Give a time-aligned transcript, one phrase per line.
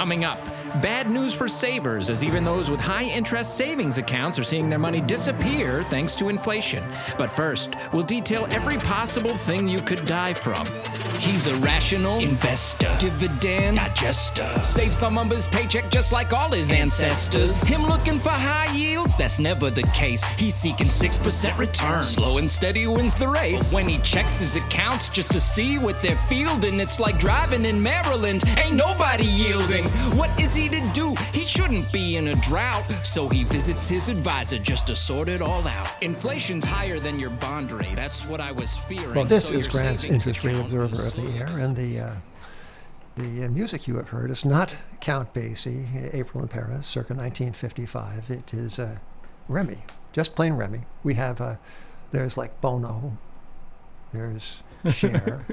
[0.00, 0.38] Coming up,
[0.80, 4.78] bad news for savers, as even those with high interest savings accounts are seeing their
[4.78, 6.82] money disappear thanks to inflation.
[7.18, 10.66] But first, we'll detail every possible thing you could die from.
[11.18, 14.48] He's a rational investor, dividend digester.
[14.64, 17.52] Save some his paycheck just like all his ancestors.
[17.64, 20.22] Him looking for high yields, that's never the case.
[20.38, 22.04] He's seeking 6% return.
[22.04, 23.72] Slow and steady wins the race.
[23.72, 27.82] When he checks his accounts just to see what they're fielding, it's like driving in
[27.82, 28.44] Maryland.
[28.56, 29.84] Ain't nobody yielding.
[30.16, 31.14] What is he to do?
[31.32, 32.84] He shouldn't be in a drought.
[33.04, 35.88] So he visits his advisor just to sort it all out.
[36.02, 37.96] Inflation's higher than your bond rate.
[37.96, 39.14] That's what I was fearing.
[39.14, 42.14] Well, this So is Grant's Interest Rate Observer of the Year, and the uh,
[43.20, 48.30] the uh, music you have heard is not Count Basie, April in Paris, circa 1955.
[48.30, 48.96] It is uh,
[49.48, 49.78] Remy,
[50.12, 50.80] just plain Remy.
[51.02, 51.56] We have uh,
[52.12, 53.16] there's like Bono,
[54.12, 54.58] there's
[54.90, 55.46] Cher,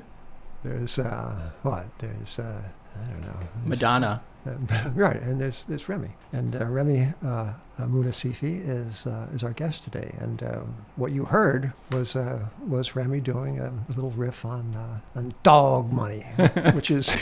[0.63, 1.85] there's uh, what?
[1.99, 2.61] There's uh,
[2.95, 3.38] I don't know.
[3.66, 4.22] Madonna.
[4.47, 4.52] uh,
[4.95, 9.52] right, and there's there's Remy, and uh, Remy uh, uh, Munasifi is uh, is our
[9.52, 10.16] guest today.
[10.19, 10.59] And uh,
[10.95, 15.91] what you heard was uh, was Remy doing a little riff on uh, on dog
[15.91, 16.22] money,
[16.73, 17.16] which is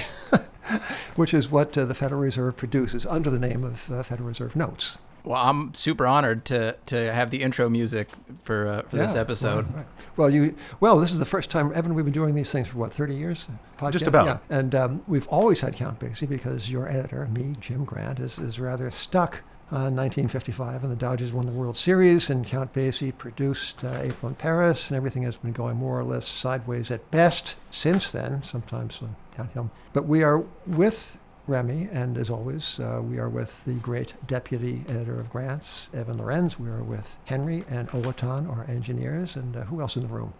[1.16, 4.55] which is what uh, the Federal Reserve produces under the name of uh, Federal Reserve
[4.55, 4.97] notes.
[5.25, 8.09] Well, I'm super honored to to have the intro music
[8.44, 9.66] for uh, for this episode.
[9.66, 9.85] Well, right.
[10.17, 11.95] well, you well, this is the first time, Evan.
[11.95, 13.47] We've been doing these things for what, thirty years?
[13.89, 14.25] Just about.
[14.25, 18.38] Yeah, and um, we've always had Count Basie because your editor, me, Jim Grant, is
[18.38, 19.41] is rather stuck.
[19.72, 24.29] on 1955, and the Dodgers won the World Series, and Count Basie produced uh, April
[24.29, 28.44] in Paris, and everything has been going more or less sideways at best since then,
[28.44, 29.07] sometimes uh,
[29.38, 29.72] downhill.
[29.94, 34.83] But we are with Remy, and as always, uh, we are with the great deputy
[34.88, 36.59] editor of Grants, Evan Lorenz.
[36.59, 40.33] We are with Henry and Owatan, our engineers, and uh, who else in the room?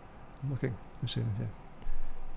[0.44, 0.76] I'm looking.
[1.02, 1.22] Let's see.
[1.40, 1.46] Yeah.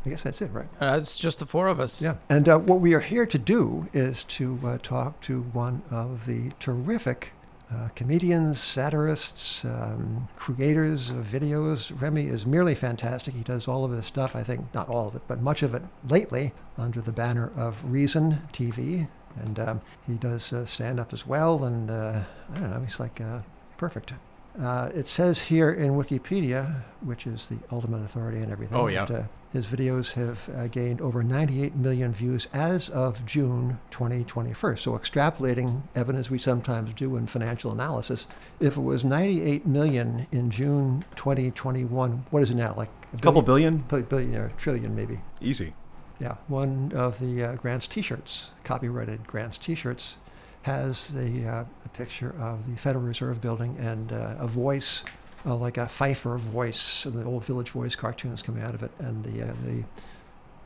[0.05, 0.69] I guess that's it, right?
[0.81, 2.01] Uh, it's just the four of us.
[2.01, 2.17] Yeah.
[2.29, 6.27] And uh, what we are here to do is to uh, talk to one of
[6.27, 7.33] the terrific
[7.73, 11.93] uh, comedians, satirists, um, creators of videos.
[12.01, 13.35] Remy is merely fantastic.
[13.35, 15.75] He does all of his stuff, I think, not all of it, but much of
[15.75, 19.09] it lately under the banner of Reason TV.
[19.37, 21.63] And um, he does uh, stand up as well.
[21.65, 22.23] And uh,
[22.55, 23.41] I don't know, he's like uh,
[23.77, 24.15] perfect.
[24.61, 28.77] Uh, it says here in Wikipedia, which is the ultimate authority and everything.
[28.77, 29.05] Oh, yeah.
[29.05, 34.77] that, uh, his videos have uh, gained over 98 million views as of June 2021.
[34.77, 38.27] So, extrapolating, Evan, as we sometimes do in financial analysis,
[38.61, 42.75] if it was 98 million in June 2021, what is it now?
[42.77, 45.21] Like a couple billion, billion, billion or trillion, maybe.
[45.41, 45.73] easy.
[46.21, 50.17] Yeah, one of the uh, Grants T-shirts, copyrighted Grants T-shirts,
[50.63, 55.05] has the uh, a picture of the Federal Reserve Building and uh, a voice,
[55.47, 58.91] uh, like a Feiffer voice, and the old Village Voice cartoons coming out of it,
[58.99, 59.85] and the uh, the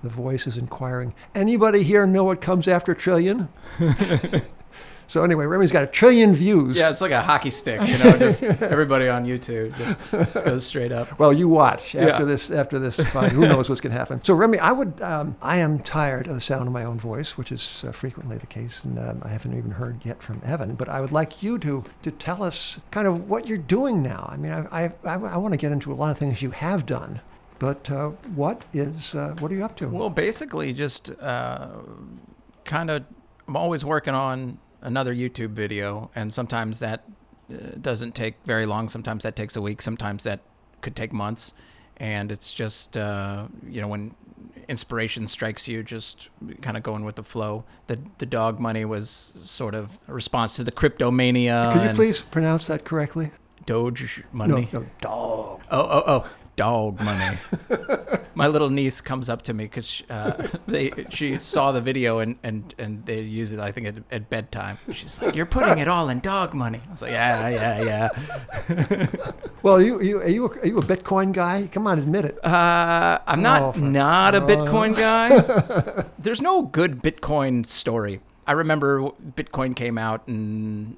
[0.02, 3.48] the voice is inquiring, "Anybody here know what comes after trillion?"
[5.06, 6.78] so anyway, Remy's got a trillion views.
[6.78, 8.16] Yeah, it's like a hockey stick, you know.
[8.18, 11.18] Just everybody on YouTube just, just goes straight up.
[11.18, 12.24] Well, you watch after Yeah.
[12.24, 12.50] this.
[12.50, 14.22] After this, fight, who knows what's going to happen?
[14.24, 15.00] So, Remy, I would.
[15.02, 18.38] Um, I am tired of the sound of my own voice, which is uh, frequently
[18.38, 20.74] the case, and um, I haven't even heard yet from Evan.
[20.74, 24.28] But I would like you to to tell us kind of what you're doing now.
[24.32, 26.50] I mean, I I, I, I want to get into a lot of things you
[26.52, 27.20] have done,
[27.58, 29.88] but uh, what is uh, what are you up to?
[29.88, 31.68] Well, basically, just uh,
[32.64, 33.04] kind of,
[33.48, 37.04] I'm always working on another YouTube video, and sometimes that
[37.50, 38.88] uh, doesn't take very long.
[38.88, 39.82] Sometimes that takes a week.
[39.82, 40.40] Sometimes that
[40.80, 41.52] could take months.
[41.98, 44.14] And it's just, uh, you know, when
[44.68, 47.64] inspiration strikes you, just kind of going with the flow.
[47.86, 51.72] The the dog money was sort of a response to the cryptomania.
[51.72, 53.30] Can you please pronounce that correctly?
[53.66, 54.68] Doge money.
[54.72, 55.60] No, no, dog.
[55.70, 57.38] Oh, oh, oh, dog money.
[58.34, 62.38] My little niece comes up to me because uh, they she saw the video and,
[62.42, 64.78] and, and they use it I think at, at bedtime.
[64.90, 68.08] She's like, "You're putting it all in dog money." I was like, "Yeah, yeah,
[68.68, 69.06] yeah."
[69.62, 71.68] Well, are you, you are you a, are you a Bitcoin guy?
[71.70, 72.44] Come on, admit it.
[72.44, 76.04] Uh, I'm not Oh, not a Bitcoin guy.
[76.18, 78.20] There's no good Bitcoin story.
[78.44, 80.96] I remember Bitcoin came out and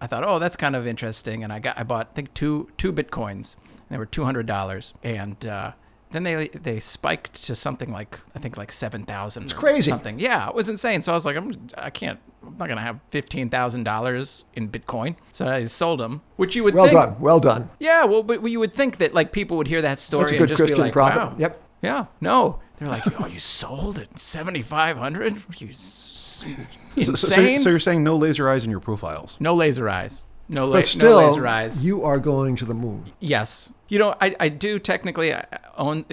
[0.00, 2.70] I thought, oh, that's kind of interesting, and I got I bought I think two
[2.76, 3.54] two Bitcoins.
[3.92, 5.72] And they were two hundred dollars, and uh,
[6.12, 9.42] then they they spiked to something like I think like seven thousand.
[9.42, 9.90] It's crazy.
[9.90, 11.02] Something, yeah, it was insane.
[11.02, 12.18] So I was like, I'm I can't.
[12.42, 16.22] I'm not gonna have fifteen thousand dollars in Bitcoin, so I sold them.
[16.36, 17.68] Which you would Well think, done, well done.
[17.80, 20.34] yeah, well, but you would think that like people would hear that story That's a
[20.36, 21.18] and good just Christian be like, prophet.
[21.18, 21.34] wow.
[21.38, 21.62] Yep.
[21.82, 22.06] Yeah.
[22.22, 25.42] No, they're like, oh, you sold it seventy five hundred?
[25.58, 26.44] You s-
[26.96, 27.58] So, so- insane?
[27.58, 29.36] so you're saying no laser eyes in your profiles?
[29.38, 30.24] no laser eyes.
[30.48, 31.82] No, la- But still, no laser eyes.
[31.82, 33.12] you are going to the moon.
[33.20, 33.72] yes.
[33.88, 35.34] You know, I, I do technically
[35.76, 36.04] own.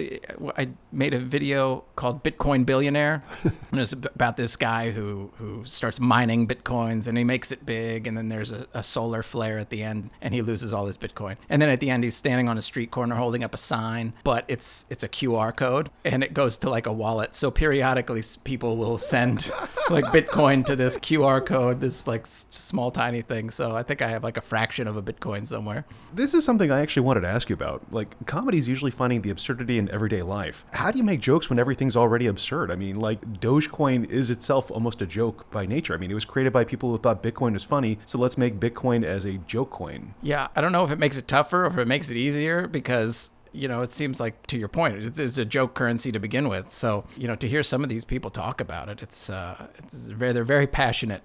[0.56, 6.00] I made a video called Bitcoin Billionaire, and it's about this guy who who starts
[6.00, 9.70] mining bitcoins and he makes it big, and then there's a, a solar flare at
[9.70, 11.36] the end, and he loses all his bitcoin.
[11.48, 14.12] And then at the end, he's standing on a street corner holding up a sign,
[14.24, 17.34] but it's it's a QR code, and it goes to like a wallet.
[17.34, 19.50] So periodically, people will send
[19.90, 23.50] like Bitcoin to this QR code, this like small tiny thing.
[23.50, 25.84] So I think I have like a fraction of a Bitcoin somewhere.
[26.12, 27.82] This is something I actually wanted to ask you about.
[27.90, 30.64] Like, comedy is usually finding the absurdity in everyday life.
[30.72, 32.70] How do you make jokes when everything's already absurd?
[32.70, 35.94] I mean, like, Dogecoin is itself almost a joke by nature.
[35.94, 38.58] I mean, it was created by people who thought Bitcoin was funny, so let's make
[38.58, 40.14] Bitcoin as a joke coin.
[40.22, 42.66] Yeah, I don't know if it makes it tougher or if it makes it easier
[42.66, 46.48] because you know it seems like to your point it's, a joke currency to begin
[46.48, 46.72] with.
[46.72, 49.94] So you know to hear some of these people talk about it, it's uh, it's
[49.94, 51.22] very they're very passionate.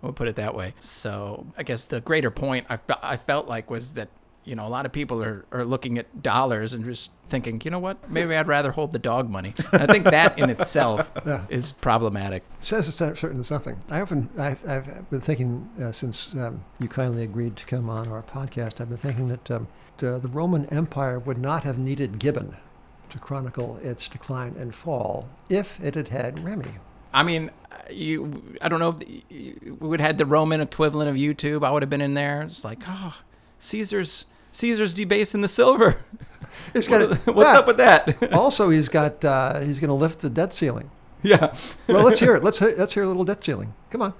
[0.00, 0.74] We'll put it that way.
[0.80, 4.08] So I guess the greater point I, fe- I felt like was that
[4.44, 7.70] you know a lot of people are, are looking at dollars and just thinking you
[7.70, 9.54] know what maybe I'd rather hold the dog money.
[9.72, 11.10] And I think that in itself
[11.48, 12.42] is problematic.
[12.60, 13.80] says a cer- certain something.
[13.88, 18.08] I often, I've, I've been thinking uh, since um, you kindly agreed to come on
[18.08, 19.68] our podcast, I've been thinking that um,
[19.98, 22.56] the, the Roman Empire would not have needed Gibbon
[23.10, 26.72] to chronicle its decline and fall if it had had Remy.
[27.14, 27.50] I mean,
[27.90, 28.56] you.
[28.60, 31.64] I don't know if the, we would have had the Roman equivalent of YouTube.
[31.64, 32.42] I would have been in there.
[32.42, 33.18] It's like, oh,
[33.58, 35.96] Caesar's Caesar's debasing the silver.
[36.72, 38.32] He's got What- What's up with that?
[38.32, 40.90] also, he's got uh, he's going to lift the debt ceiling.
[41.22, 41.54] yeah.
[41.88, 42.42] Well, let's hear it.
[42.44, 43.74] Let's he- let's hear a little debt ceiling.
[43.90, 44.14] Come on.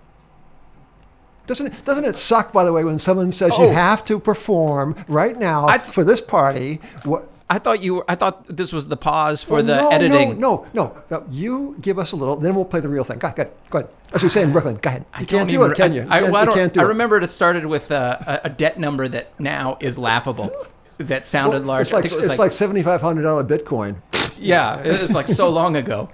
[1.46, 3.72] Doesn't it, doesn't it suck, by the way, when someone says you Oh.
[3.72, 6.80] have to perform right now I- for this party?
[7.04, 7.28] What?
[7.54, 8.04] I thought you were.
[8.08, 10.40] I thought this was the pause for Well, the no, editing.
[10.40, 11.26] No, no, no, no.
[11.30, 13.18] You give us a little, then we'll play the real thing.
[13.18, 13.52] Go ahead, go ahead.
[13.70, 13.90] Go ahead.
[14.14, 15.04] As we say in Brooklyn, go ahead.
[15.12, 16.06] I You don't can't do even- it, can you?
[16.08, 18.46] I, You well, can't, you don't- can't do I remember it started with a, a,
[18.46, 20.50] a debt number that now is laughable.
[20.98, 21.82] That sounded Well, large.
[21.82, 23.96] It's like it was it's like seventy five hundred dollar Bitcoin.
[24.38, 26.08] Yeah, it was like so long ago.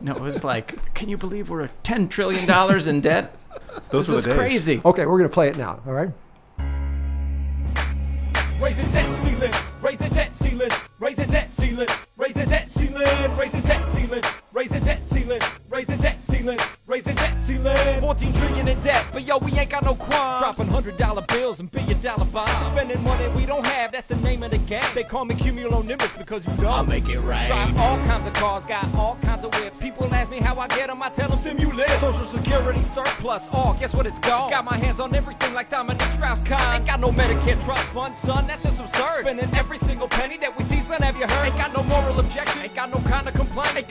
[0.00, 3.34] No, it was like, can you believe we're ten trillion dollars in debt?
[3.90, 4.36] Those This were is days.
[4.36, 4.82] crazy.
[4.84, 5.80] Okay, we're gonna play it now.
[5.86, 6.10] All right.
[8.64, 9.52] Raise the debt ceiling,
[9.82, 13.86] raise the debt ceiling, raise the debt ceiling, raise the debt ceiling, raise the debt
[13.86, 14.22] ceiling,
[14.54, 18.00] raise the debt ceiling, raise the debt ceiling, raise the debt ceiling.
[18.00, 20.40] 14 trillion in debt, but yo, we ain't got no qualms.
[20.40, 22.52] Dropping hundred dollar bills and billion dollar bonds.
[22.72, 24.82] Spending money we don't have, that's the name of the game.
[24.94, 26.70] They call me cumulonimbus because you know.
[26.70, 27.48] I'll make it right.
[27.48, 29.78] Drive all kinds of cars, got all kinds of whips.
[29.82, 31.43] People ask me how I get them, I tell them simulate.
[31.43, 31.43] Social security
[32.94, 34.50] surplus, all guess what it's gone.
[34.50, 36.76] Got my hands on everything like Dominique Strauss-Kahn.
[36.76, 39.20] Ain't got no Medicare trust fund, son, that's just absurd.
[39.20, 40.06] Spending every single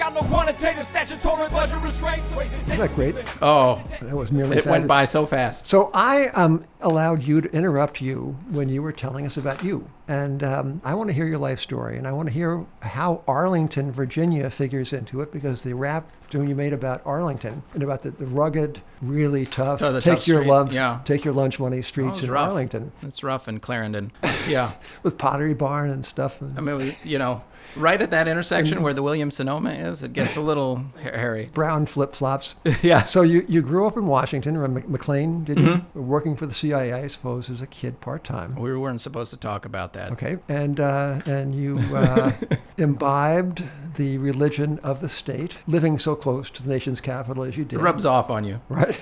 [0.03, 2.29] got no quantitative statutory budget restraints.
[2.35, 3.15] Isn't that great?
[3.41, 4.57] Oh, That was merely.
[4.57, 5.67] it went by so fast.
[5.67, 9.89] So I um, allowed you to interrupt you when you were telling us about you,
[10.09, 13.23] and um, I want to hear your life story, and I want to hear how
[13.27, 18.01] Arlington, Virginia, figures into it because the rap tune you made about Arlington and about
[18.01, 20.99] the, the rugged, really tough, Oh, the take tough your street, lunch, yeah.
[21.05, 22.49] take your lunch money streets was in rough.
[22.49, 24.11] Arlington It's rough in Clarendon.
[24.49, 24.73] Yeah.
[25.03, 26.39] with Pottery Barn and stuff.
[26.57, 27.43] I mean, you know,
[27.75, 31.49] right at that intersection where the Williams Sonoma is, it gets a little hairy.
[31.53, 32.55] brown flip flops.
[32.81, 33.03] Yeah.
[33.03, 35.97] So you, you grew up in Washington, or McLean, did Mm-hmm.
[35.97, 36.03] you?
[36.03, 38.55] Working for the CIA, I suppose, as a kid part time.
[38.55, 40.11] We weren't supposed to talk about that.
[40.13, 42.31] Okay, and uh, and you uh,
[42.77, 43.63] imbibed
[43.95, 47.79] the religion of the state, living so close to the nation's capital as you did.
[47.79, 48.59] It rubs off on you.
[48.69, 48.99] right.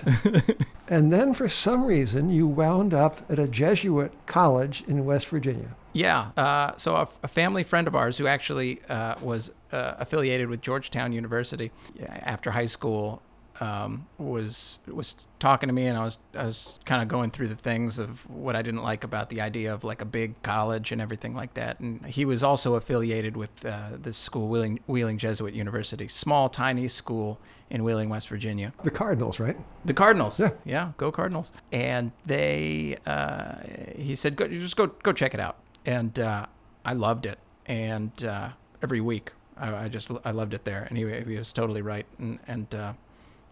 [0.88, 5.76] and then, for some reason, you wound up at a Jesuit college in West Virginia.
[5.94, 6.32] Yeah.
[6.38, 10.62] Uh, so a, a family friend of ours who actually uh, was uh, affiliated with
[10.62, 13.22] Georgetown University after high school
[13.62, 17.48] um, was was talking to me, and I was I was kind of going through
[17.48, 20.92] the things of what I didn't like about the idea of like a big college
[20.92, 21.80] and everything like that.
[21.80, 26.88] And he was also affiliated with uh, this school, Wheeling, Wheeling Jesuit University, small, tiny
[26.88, 28.74] school in Wheeling, West Virginia.
[28.84, 29.58] The Cardinals, right?
[29.86, 30.40] The Cardinals.
[30.40, 30.50] Yeah.
[30.66, 31.52] Yeah, go Cardinals.
[31.72, 33.56] And they, uh,
[33.96, 35.58] he said, go, just go, go check it out.
[35.86, 36.46] And uh,
[36.86, 37.40] I loved it.
[37.66, 38.50] And uh,
[38.82, 40.84] every week, I, I just, I loved it there.
[40.84, 42.06] And he, was totally right.
[42.18, 42.94] And, and uh,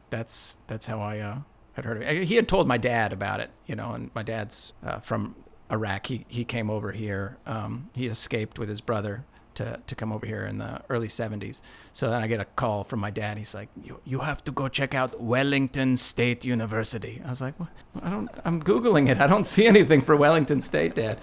[0.10, 1.38] that's, that's how I uh,
[1.74, 2.24] had heard of it.
[2.24, 5.36] He had told my dad about it, you know, and my dad's uh, from
[5.72, 6.08] Iraq.
[6.08, 7.38] He, he came over here.
[7.46, 9.26] Um, he escaped with his brother
[9.60, 11.62] to, to come over here in the early 70s.
[11.92, 13.38] So then I get a call from my dad.
[13.38, 17.22] He's like, you, you have to go check out Wellington State University.
[17.26, 17.70] I was like, what?
[18.02, 19.20] I don't, I'm Googling it.
[19.20, 21.20] I don't see anything for Wellington State, Dad.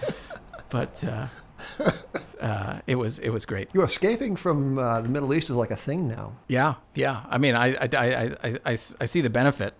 [0.68, 1.28] But uh,
[2.40, 3.68] uh, it was it was great.
[3.72, 6.32] You're escaping from uh, the Middle East is like a thing now.
[6.48, 7.22] Yeah, yeah.
[7.28, 9.74] I mean, I I, I, I, I, see the benefit.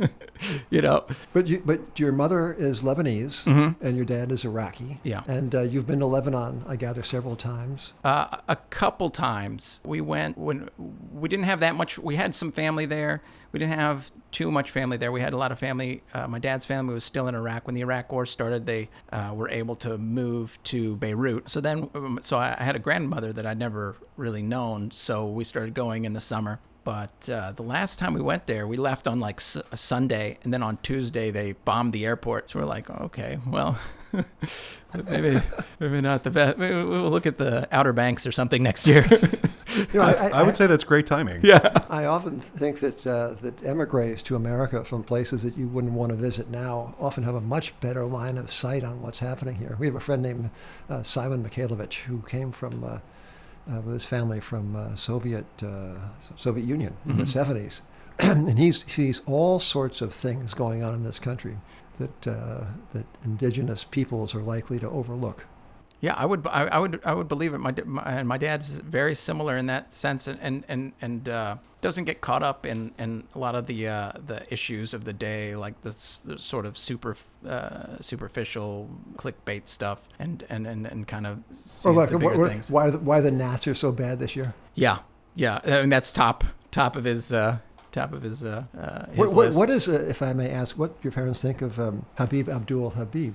[0.70, 1.06] you know.
[1.32, 3.46] But you, but your mother is Lebanese
[3.80, 4.84] and your dad is Iraqi.
[4.84, 5.08] Mm-hmm.
[5.08, 5.22] Yeah.
[5.26, 7.92] And uh, you've been to Lebanon, I gather, several times.
[8.04, 10.70] Uh, a couple times we went when
[11.12, 11.98] we didn't have that much.
[11.98, 13.22] We had some family there.
[13.50, 15.10] We didn't have too much family there.
[15.10, 16.02] We had a lot of family.
[16.12, 18.66] Uh, my dad's family was still in Iraq when the Iraq War started.
[18.66, 21.48] They uh, were able to move to Beirut.
[21.48, 21.88] So then,
[22.22, 24.90] so I, had a grandmother that I'd never really known.
[24.90, 26.60] So we started going in the summer.
[26.84, 30.54] But uh, the last time we went there, we left on like a Sunday, and
[30.54, 32.48] then on Tuesday they bombed the airport.
[32.50, 33.78] So we're like, okay, well,
[35.06, 35.40] maybe
[35.78, 36.58] maybe not the best.
[36.58, 39.06] Maybe we'll look at the Outer Banks or something next year.
[39.92, 41.40] You know, I, I would say that's great timing.
[41.44, 41.84] yeah.
[41.88, 46.10] I often think that uh, that emigres to America from places that you wouldn't want
[46.10, 49.76] to visit now often have a much better line of sight on what's happening here.
[49.78, 50.50] We have a friend named
[50.88, 52.98] uh, Simon Mikhailovich who came from uh,
[53.70, 55.94] uh, with his family from uh, Soviet uh,
[56.36, 57.82] Soviet Union in the 70s,
[58.18, 61.56] and he sees all sorts of things going on in this country
[61.98, 62.64] that uh,
[62.94, 65.44] that indigenous peoples are likely to overlook.
[66.00, 67.58] Yeah, I would, I, I would, I would believe it.
[67.58, 71.56] My, my and my dad's very similar in that sense, and and and, and uh,
[71.80, 75.12] doesn't get caught up in, in a lot of the uh, the issues of the
[75.12, 80.86] day, like the, s- the sort of super uh, superficial clickbait stuff, and and and,
[80.86, 82.70] and kind of sees Or like, the what- bigger what- things.
[82.70, 84.54] why the, why the Nats are so bad this year?
[84.76, 84.98] Yeah,
[85.34, 87.58] yeah, I mean that's top top of his uh,
[87.92, 89.58] top of his uh, uh, his What, what, list.
[89.58, 92.90] what is, uh, if I may ask, what your parents think of um, Habib Abdul
[92.90, 93.34] Habib,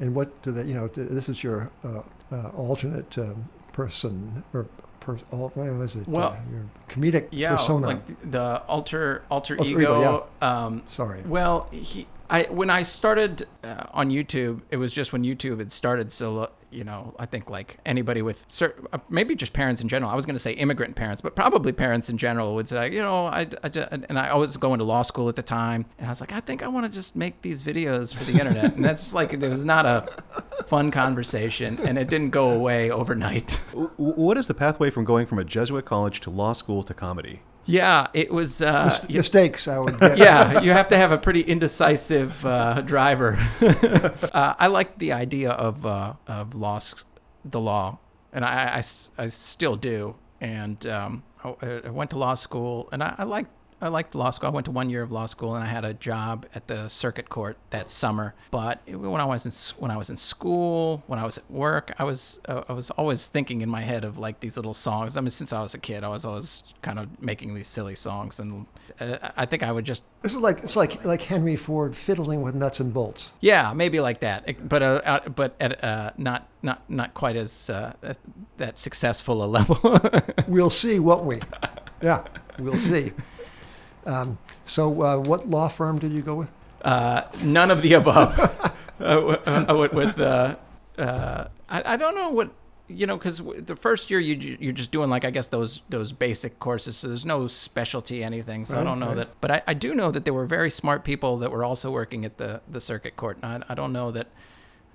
[0.00, 4.66] and what do they, you know, this is your uh, uh, alternate um, person or
[5.00, 6.06] per, what was it?
[6.08, 7.86] Well, uh, your comedic yeah, persona.
[7.86, 9.80] like the alter alter, Alter ego.
[9.80, 11.22] ego, um, Sorry.
[11.22, 15.70] Well, he, I when I started uh, on YouTube, it was just when YouTube had
[15.70, 16.10] started.
[16.10, 20.10] So you know, I think like anybody with uh, maybe just parents in general.
[20.10, 23.00] I was going to say immigrant parents, but probably parents in general would say, you
[23.02, 26.06] know, I, I ju- and I was going to law school at the time, and
[26.06, 28.74] I was like, I think I want to just make these videos for the internet,
[28.76, 30.08] and that's like it was not a
[30.66, 33.60] fun conversation, and it didn't go away overnight.
[33.96, 37.42] What is the pathway from going from a Jesuit college to law school to comedy?
[37.64, 38.60] Yeah, it was.
[38.60, 40.18] Uh, Mis- mistakes, I would get.
[40.18, 43.38] yeah, you have to have a pretty indecisive uh, driver.
[44.32, 47.04] uh, I like the idea of uh, of s-
[47.44, 47.98] the law,
[48.32, 48.82] and I, I,
[49.24, 50.16] I still do.
[50.40, 53.50] And um, I, I went to law school, and I, I liked
[53.82, 54.48] I liked law school.
[54.48, 56.88] I went to one year of law school, and I had a job at the
[56.88, 58.34] circuit court that summer.
[58.52, 61.92] But when I was in when I was in school, when I was at work,
[61.98, 65.16] I was uh, I was always thinking in my head of like these little songs.
[65.16, 67.96] I mean, since I was a kid, I was always kind of making these silly
[67.96, 68.66] songs, and
[69.00, 72.40] uh, I think I would just This is like it's like like Henry Ford fiddling
[72.42, 73.30] with nuts and bolts.
[73.40, 77.94] yeah, maybe like that, but uh, but at uh, not not not quite as uh,
[78.58, 79.78] that successful a level.
[80.48, 81.40] We'll see, won't we?
[82.02, 82.24] Yeah,
[82.58, 83.12] we'll see.
[84.04, 86.48] Um, so, uh, what law firm did you go with?
[86.84, 88.38] uh, none of the above.
[89.00, 90.56] uh, uh, I went with uh,
[90.98, 92.50] uh, I, I don't know what
[92.88, 96.12] you know because the first year you you're just doing like I guess those those
[96.12, 99.16] basic courses so there's no specialty anything so I don't know right.
[99.16, 101.90] that but I, I do know that there were very smart people that were also
[101.90, 104.26] working at the the circuit court and I, I don't know that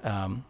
[0.03, 0.45] um,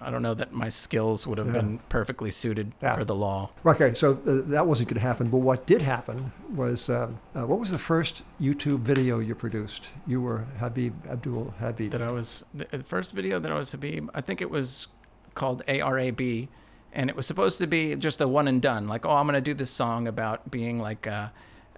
[0.00, 1.52] I- don't know that my skills would have Yeah.
[1.60, 2.94] been perfectly suited Yeah.
[2.96, 3.50] for the law.
[3.64, 5.28] Okay, so uh, that wasn't going to happen.
[5.28, 9.90] But what did happen was, uh, uh, what was the first YouTube video you produced?
[10.06, 11.92] You were Habib Abdul Habib.
[11.92, 14.08] that I was the, first video that I was Habib.
[14.14, 14.88] I think it was
[15.34, 16.48] called ARAB,
[16.92, 18.88] and it was supposed to be just a one and done.
[18.88, 21.28] Like, oh, I'm gonna do this song about being like, uh,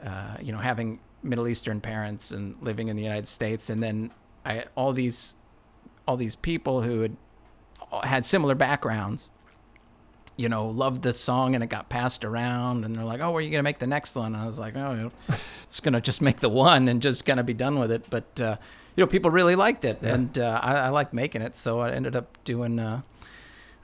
[0.05, 4.11] uh, you know, having Middle Eastern parents and living in the United States, and then
[4.47, 5.35] I all these,
[6.09, 7.17] all these people who had
[8.03, 9.31] had similar backgrounds.
[10.37, 13.39] You know, loved this song and it got passed around, and they're like, "Oh, where
[13.39, 15.11] are you gonna make the next one?" And I was like, "Oh,
[15.65, 18.57] it's gonna just make the one and just gonna be done with it." But uh,
[18.97, 21.93] you know, people really liked it, and uh, I, I liked making it, so I
[21.93, 23.03] ended up doing uh,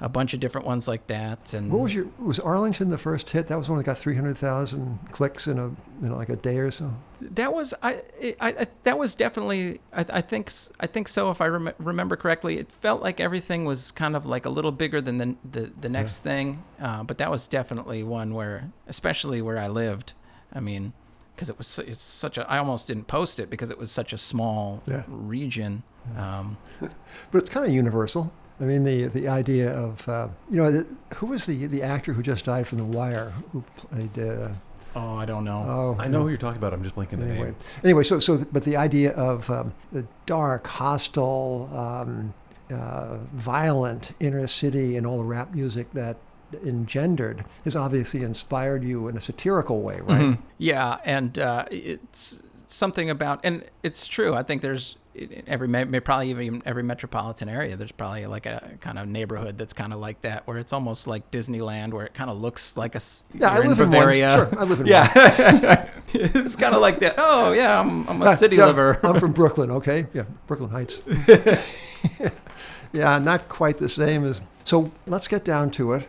[0.00, 1.54] a bunch of different ones like that.
[1.54, 3.46] And What was your was Arlington the first hit?
[3.48, 5.76] That was one that got three hundred thousand clicks in a you
[6.10, 6.92] know like a day or so.
[7.20, 8.02] that was I,
[8.40, 12.14] I, I that was definitely I, I think I think so if I rem- remember
[12.16, 15.72] correctly it felt like everything was kind of like a little bigger than the the,
[15.80, 20.12] the next thing uh, but that was definitely one where especially where I lived
[20.52, 20.92] I mean
[21.34, 24.12] because it was it's such a I almost didn't post it because it was such
[24.12, 25.04] a small Yeah.
[25.08, 25.82] region
[26.18, 28.30] um, But it's kind of universal.
[28.60, 30.86] I mean, the the idea of uh, you know the,
[31.16, 34.18] who was the the actor who just died from The Wire who played.
[34.18, 34.48] Uh,
[34.94, 36.72] oh I don't know oh, I know who you're talking about.
[36.72, 37.56] I'm just blanking the Anyway, name.
[37.84, 42.32] anyway, so so but the idea of um, the dark, hostile, um,
[42.70, 46.16] uh, violent inner city and all the rap music that
[46.64, 50.20] engendered has obviously inspired you in a satirical way, right?
[50.20, 50.42] Mm-hmm.
[50.58, 54.34] Yeah, and uh, it's something about, and it's true.
[54.34, 55.05] I think there's in
[55.46, 55.68] every
[56.00, 57.76] probably even every metropolitan area.
[57.76, 61.06] There's probably like a kind of neighborhood that's kind of like that, where it's almost
[61.06, 63.00] like Disneyland, where it kind of looks like a
[63.34, 63.98] Yeah, I in live in one.
[63.98, 64.34] Bavaria.
[64.50, 67.14] Sure, I live in yeah, it's kind of like that.
[67.18, 68.98] Oh yeah, I'm, I'm a city yeah, liver.
[69.02, 70.06] I'm from Brooklyn, okay?
[70.12, 71.00] Yeah, Brooklyn Heights.
[72.92, 74.40] yeah, not quite the same as.
[74.64, 76.08] So let's get down to it.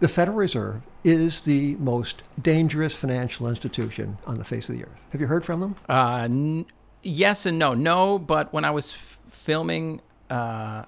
[0.00, 5.06] The Federal Reserve is the most dangerous financial institution on the face of the earth.
[5.12, 5.76] Have you heard from them?
[5.88, 6.66] Uh, n-
[7.02, 7.74] yes and no.
[7.74, 10.84] No, but when I was f- filming uh,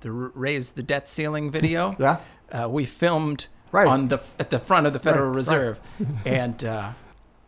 [0.00, 2.18] the r- raise the debt ceiling video, Yeah.
[2.52, 3.86] uh, we filmed Right.
[3.86, 5.80] on the f- at the front of the Federal Right, Reserve,
[6.26, 6.92] and uh,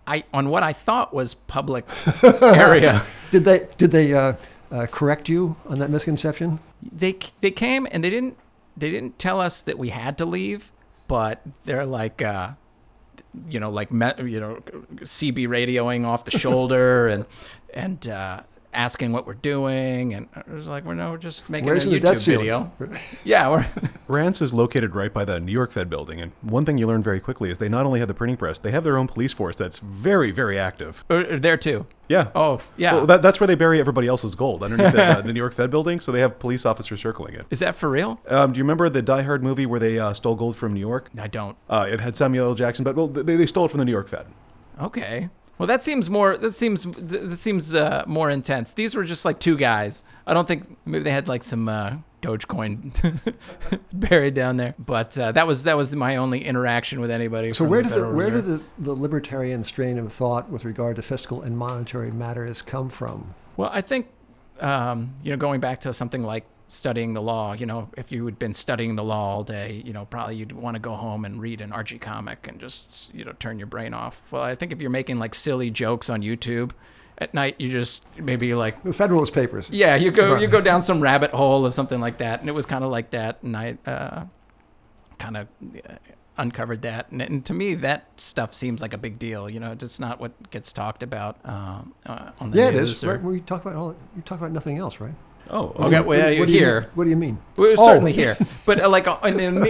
[0.07, 1.85] I on what I thought was public
[2.43, 3.03] area.
[3.33, 4.35] Did they did they uh,
[4.71, 6.61] uh, correct you on that misconception?
[6.81, 8.37] They they came and they didn't
[8.77, 10.71] they didn't tell us that we had to leave,
[11.09, 12.23] but they're like.
[12.23, 12.51] Uh,
[13.49, 14.63] you know, like you know,
[15.01, 17.25] CB radioing off the shoulder and
[17.75, 18.43] and uh,
[18.75, 21.91] asking what we're doing, and I was like, we're no, we're just making Where's a
[21.91, 22.73] YouTube video.
[23.25, 23.67] Yeah, we're
[24.07, 27.03] Grant's is located right by the New York Fed building, and one thing you learn
[27.03, 29.33] very quickly is they not only have the printing press, they have their own police
[29.33, 31.05] force that's very, very active.
[31.09, 31.87] there too.
[32.09, 32.29] Yeah.
[32.35, 32.95] Oh, yeah.
[32.95, 35.55] Well, that, that's where they bury everybody else's gold underneath the, uh, the New York
[35.55, 35.99] Fed building.
[35.99, 37.47] So they have police officers circling it.
[37.49, 38.21] Is that for real?
[38.29, 40.81] Um, do you remember the Die Hard movie where they uh, stole gold from New
[40.81, 41.09] York?
[41.17, 41.57] I don't.
[41.71, 42.55] Uh, it had Samuel L.
[42.55, 44.27] Jackson, but well, they, they stole it from the New York Fed.
[44.79, 45.31] Okay.
[45.59, 46.37] Well, that seems more.
[46.37, 48.73] That seems that seems uh, more intense.
[48.73, 50.03] These were just like two guys.
[50.27, 53.35] I don't think maybe they had like some uh, Dogecoin
[53.93, 54.75] buried down there.
[54.79, 57.53] But uh, that was that was my only interaction with anybody.
[57.53, 61.03] So where did the where did the, the libertarian strain of thought with regard to
[61.03, 63.35] fiscal and monetary matters come from?
[63.57, 64.07] Well, I think
[64.61, 67.53] um, you know going back to something like studying the law.
[67.53, 70.53] You know, if you had been studying the law all day, you know, probably you'd
[70.53, 73.67] want to go home and read an Archie comic and just you know turn your
[73.67, 74.23] brain off.
[74.31, 76.71] Well, I think if you're making like silly jokes on YouTube
[77.19, 79.69] at night, you just maybe like The Federalist Papers.
[79.71, 82.53] yeah, you go you go down some rabbit hole or something like that, and it
[82.53, 84.25] was kind of like that, and I uh,
[85.19, 85.49] kind of
[85.89, 85.95] uh,
[86.39, 89.49] uncovered that, and, and to me that stuff seems like a big deal.
[89.51, 92.91] You know, it's not what gets talked about um, uh, on the Yeah, it news.
[92.93, 93.05] is.
[93.05, 93.95] or- Right, we talk about all.
[94.17, 95.15] You talk about nothing else, right?
[95.51, 96.89] Oh, Okay, well, what, do here.
[96.95, 97.39] what do you mean?
[97.59, 97.75] Oh.
[97.77, 99.19] certainly here, but uh, like uh,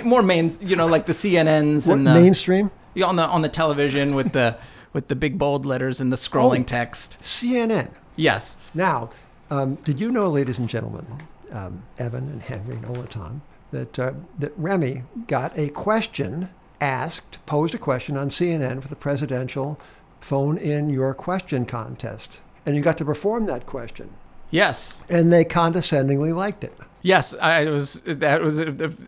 [0.05, 2.71] more main, you know, like the CNNs What, and the, mainstream?
[2.95, 4.57] yeah, on the on the television with the
[4.93, 6.65] with the big bold letters and the scrolling Oh.
[6.65, 7.19] text.
[7.21, 7.89] CNN.
[8.17, 8.57] Yes.
[8.75, 9.11] Now,
[9.51, 11.07] um, did you know, ladies and gentlemen,
[11.51, 13.41] um, Evan and Henry and Olatom,
[13.73, 16.49] that uh, that Remy got a question
[16.81, 19.81] asked, posed a question on CNN for the presidential
[20.21, 24.11] phone in your question contest, and you got to perform that question,
[24.53, 25.03] Yes.
[25.09, 26.73] and they condescendingly liked it.
[27.03, 28.01] Yes, I was.
[28.07, 28.59] That was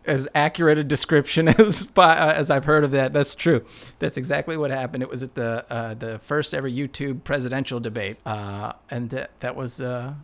[0.04, 3.12] as accurate a description as uh, as I've heard of that.
[3.12, 3.64] That's true.
[4.00, 5.04] That's exactly what happened.
[5.04, 9.54] It was at the uh, the first ever YouTube presidential debate, uh, and that that
[9.54, 10.14] was uh,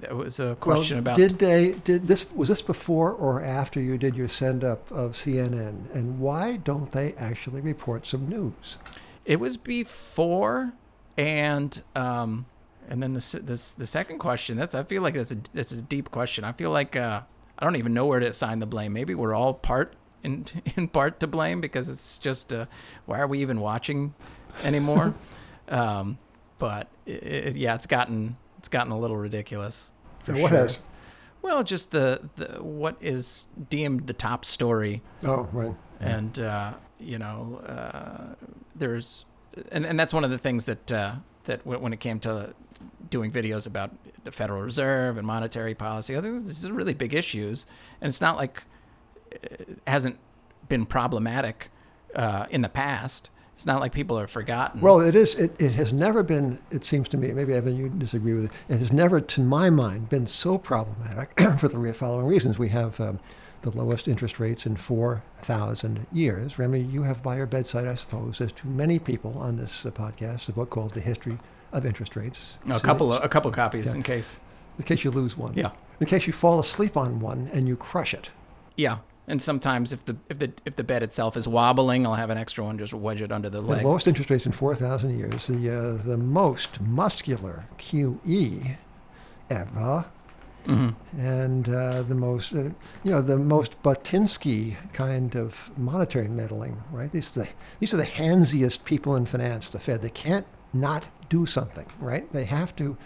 [0.00, 1.16] that was a question well, about.
[1.16, 5.12] did they did this was this before or after you did your send up of
[5.12, 8.78] CNN, and why don't they actually report some news?
[9.26, 10.72] It was before,
[11.18, 12.46] and um,
[12.90, 14.56] and then the this the second question.
[14.58, 16.44] That's I feel like that's a that's a deep question.
[16.44, 17.22] I feel like uh,
[17.58, 18.92] I don't even know where to assign the blame.
[18.92, 20.44] Maybe we're all part in
[20.76, 22.66] in part to blame because it's just uh,
[23.06, 24.12] why are we even watching
[24.64, 25.14] anymore?
[25.68, 26.18] um,
[26.58, 29.92] but it, it, yeah, it's gotten it's gotten a little ridiculous.
[30.24, 30.58] for what sure.
[30.58, 30.80] has?
[31.42, 35.74] Well, just the, the what is deemed the top story Oh, right.
[35.98, 38.34] and uh, you know uh,
[38.74, 39.24] there's
[39.72, 42.52] and, and that's one of the things that uh, that when it came to
[43.10, 43.90] doing videos about
[44.24, 47.66] the Federal Reserve and monetary policy, I think these are really big issues,
[48.00, 48.62] and it's not like
[49.30, 50.18] it hasn't
[50.68, 51.70] been problematic
[52.14, 53.30] uh, in the past.
[53.54, 54.80] It's not like people are forgotten.
[54.80, 55.34] Well, it is.
[55.34, 56.58] It, it has never been.
[56.70, 57.30] It seems to me.
[57.32, 58.52] Maybe Evan, you disagree with it.
[58.70, 62.58] It has never, to my mind, been so problematic for the following reasons.
[62.58, 63.20] We have um,
[63.60, 66.58] the lowest interest rates in four thousand years.
[66.58, 69.90] Remy, you have by your bedside, I suppose, as to many people on this uh,
[69.90, 71.38] podcast, a book called "The History
[71.72, 73.94] of Interest Rates." a So couple of, a couple copies Yeah.
[73.94, 74.38] in case.
[74.78, 75.52] in case you lose one.
[75.54, 75.70] Yeah.
[76.00, 78.30] In case you fall asleep on one and you crush it.
[78.76, 78.98] Yeah.
[79.28, 82.38] And sometimes if the if the if the bed itself is wobbling, I'll have an
[82.38, 83.84] extra one just wedge it under the The leg.
[83.84, 85.46] lowest interest rates in 4,000 years.
[85.46, 88.76] The, uh, the most muscular QE
[89.50, 90.04] ever.
[90.66, 91.20] Mm-hmm.
[91.20, 92.64] And uh, the most, uh,
[93.02, 97.10] you know, the most buttinsky kind of monetary meddling, right?
[97.10, 100.02] These are, the, these are the handsiest people in finance, the Fed.
[100.02, 102.30] They can't not do something, right?
[102.32, 102.96] They have to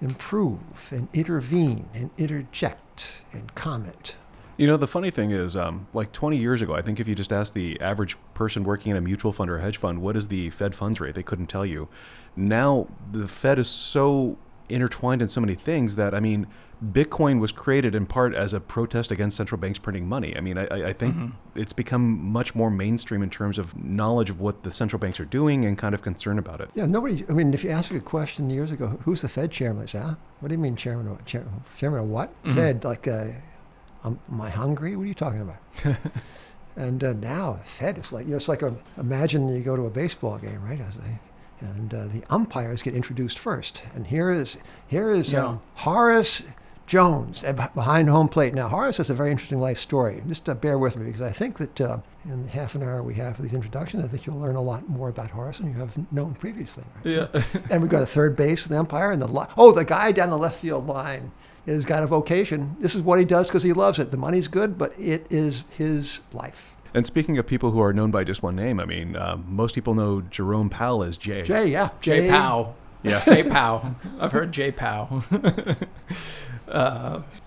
[0.00, 0.58] improve
[0.90, 4.16] and intervene and interject and comment.
[4.56, 7.14] You know, the funny thing is, um, like 20 years ago, I think if you
[7.14, 10.16] just asked the average person working in a mutual fund or a hedge fund, what
[10.16, 11.88] is the Fed funds rate, they couldn't tell you.
[12.36, 14.36] Now, the Fed is so
[14.68, 16.46] intertwined in so many things that, I mean,
[16.82, 20.36] Bitcoin was created in part as a protest against central banks printing money.
[20.36, 21.14] I mean, I, I I think
[21.54, 25.24] it's become much more mainstream in terms of knowledge of what the central banks are
[25.24, 26.70] doing and kind of concern about it.
[26.74, 27.24] Yeah, nobody.
[27.28, 29.84] I mean, if you ask a question years ago, who's the Fed chairman?
[29.84, 30.14] I say, huh?
[30.40, 31.06] What do you mean chairman?
[31.06, 31.44] Of, chair,
[31.78, 32.32] chairman of what?
[32.52, 32.82] Fed?
[32.84, 33.28] Like, uh,
[34.02, 34.96] um, am I hungry?
[34.96, 35.58] What are you talking about?
[36.76, 39.86] and uh, now Fed is like, you know, it's like a, imagine you go to
[39.86, 40.80] a baseball game, right?
[40.80, 41.20] As a,
[41.64, 45.44] and uh, the umpires get introduced first, and here is here is Yeah.
[45.46, 46.42] um, Horace
[46.86, 48.54] Jones uh, beh- behind home plate.
[48.54, 50.22] Now Horace has a very interesting life story.
[50.28, 53.02] Just uh, bear with me because I think that uh, in the half an hour
[53.02, 55.68] we have for these introductions, I think you'll learn a lot more about Horace than
[55.68, 56.84] you have known previously.
[56.96, 57.28] Right?
[57.32, 57.42] Yeah.
[57.70, 60.30] and we've got a third base, the umpire, and the li- oh, the guy down
[60.30, 61.32] the left field line
[61.66, 62.76] has got a vocation.
[62.80, 64.10] This is what he does because he loves it.
[64.10, 66.76] The money's good, but it is his life.
[66.94, 69.74] And speaking of people who are known by just one name, I mean, um, most
[69.74, 71.42] people know Jerome Powell as Jay.
[71.42, 72.76] Jay, yeah, Jay Powell.
[73.02, 73.24] Yeah.
[73.24, 73.96] J Powell.
[74.20, 75.24] I've heard Jay Powell.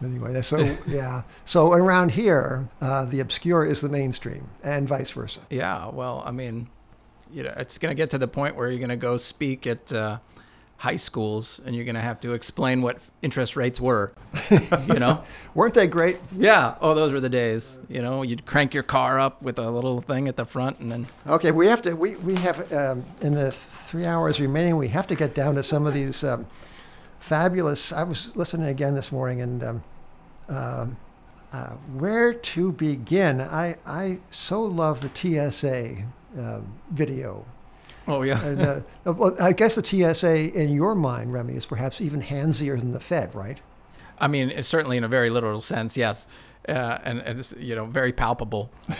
[0.03, 1.23] Anyway, so yeah.
[1.45, 5.39] So around here, uh, the obscure is the mainstream, and vice versa.
[5.49, 6.67] Yeah, well, I mean,
[7.31, 9.65] you know, it's going to get to the point where you're going to go speak
[9.65, 10.19] at uh,
[10.77, 14.13] high schools and you're going to have to explain what interest rates were.
[14.87, 15.23] you know?
[15.53, 16.19] Weren't they great?
[16.37, 16.75] Yeah.
[16.81, 17.79] Oh, those were the days.
[17.87, 20.91] You know, you'd crank your car up with a little thing at the front and
[20.91, 21.07] then.
[21.27, 21.93] Okay, we have to.
[21.93, 25.63] We we have um, in the three hours remaining, we have to get down to
[25.63, 26.45] some of these um,
[27.19, 27.93] fabulous.
[27.93, 29.83] I was listening again this morning, and um,
[30.49, 30.97] um,
[31.53, 33.39] uh, where to begin?
[33.39, 36.03] I I so love the TSA
[36.37, 37.45] um, video.
[38.07, 38.43] Oh, yeah.
[38.45, 38.81] And, uh,
[39.13, 42.99] well, I guess the TSA, in your mind, Remy, is perhaps even handsier than the
[42.99, 43.59] Fed, right?
[44.19, 46.27] I mean, it's certainly in a very literal sense, yes.
[46.67, 48.69] Uh, and, and it's, you know, very palpable.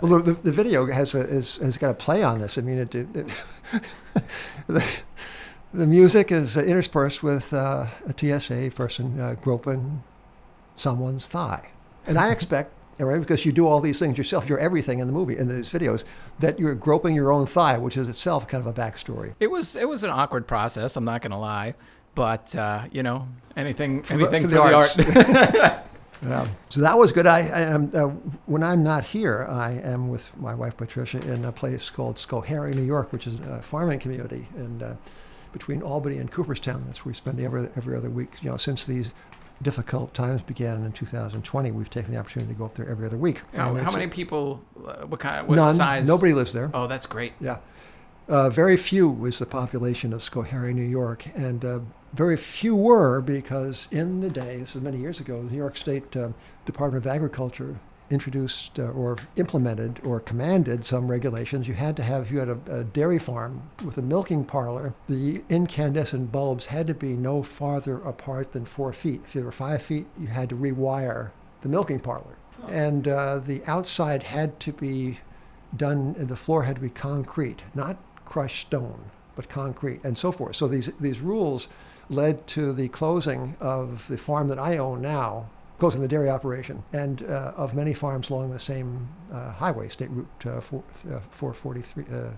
[0.00, 2.56] Well, the, the, the video has a, is, has got a play on this.
[2.56, 3.44] I mean, it, it, it
[4.66, 4.84] the,
[5.74, 10.02] the music is interspersed with uh, a TSA person uh, groping
[10.76, 11.68] someone's thigh,
[12.06, 12.72] and I expect.
[12.98, 15.68] Right, because you do all these things yourself, you're everything in the movie, in these
[15.68, 16.04] videos,
[16.38, 19.34] that you're groping your own thigh, which is itself kind of a backstory.
[19.40, 20.96] It was it was an awkward process.
[20.96, 21.74] I'm not going to lie,
[22.14, 23.26] but uh, you know
[23.56, 25.84] anything the- anything for for, the the, art.
[26.22, 26.48] Yeah.
[26.70, 27.26] So that was good.
[27.26, 28.06] I, I am, uh,
[28.46, 32.74] when I'm not here, I am with my wife Patricia in a place called Schoharie,
[32.74, 34.94] New York, which is a farming community, and uh,
[35.52, 36.84] between Albany and Cooperstown.
[36.86, 38.30] That's where we spend every every other week.
[38.42, 39.12] You know, since these
[39.62, 43.16] difficult times began in 2020, we've taken the opportunity to go up there every other
[43.16, 43.42] week.
[43.54, 44.62] how, how many people?
[44.76, 45.46] Uh, what kind?
[45.46, 45.74] What None.
[45.74, 46.06] size?
[46.06, 46.70] Nobody lives there.
[46.74, 47.32] Oh, that's great.
[47.40, 47.58] Yeah.
[48.28, 51.80] Uh, very few was the population of Schoharie, New York, and uh,
[52.14, 55.76] very few were because in the day, this is many years ago, the New York
[55.76, 56.28] State uh,
[56.64, 57.78] Department of Agriculture
[58.10, 61.66] introduced uh, or implemented or commanded some regulations.
[61.66, 64.94] You had to have, if you had a, a dairy farm with a milking parlor,
[65.08, 69.22] the incandescent bulbs had to be no farther apart than four feet.
[69.24, 71.30] If you were five feet, you had to rewire
[71.62, 72.36] the milking parlor.
[72.68, 75.18] And uh, the outside had to be
[75.76, 80.56] done, the floor had to be concrete, not crushed stone, but concrete, and so forth.
[80.56, 81.68] So these, these rules
[82.08, 86.82] led to the closing of the farm that I own now, closing the dairy operation,
[86.92, 90.82] and uh, of many farms along the same uh, highway, State Route uh, 4,
[91.12, 92.04] uh, 443.
[92.04, 92.30] Uh,